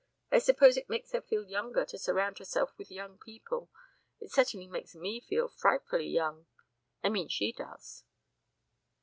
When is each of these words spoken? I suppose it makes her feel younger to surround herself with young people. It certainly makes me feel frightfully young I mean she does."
I 0.31 0.39
suppose 0.39 0.77
it 0.77 0.89
makes 0.89 1.11
her 1.11 1.21
feel 1.21 1.45
younger 1.45 1.85
to 1.85 1.99
surround 1.99 2.39
herself 2.39 2.75
with 2.75 2.89
young 2.89 3.19
people. 3.19 3.69
It 4.19 4.31
certainly 4.31 4.65
makes 4.65 4.95
me 4.95 5.19
feel 5.19 5.47
frightfully 5.47 6.07
young 6.07 6.47
I 7.03 7.09
mean 7.09 7.27
she 7.27 7.51
does." 7.51 8.03